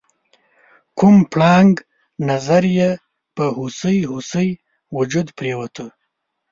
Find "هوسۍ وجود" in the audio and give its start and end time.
4.11-5.27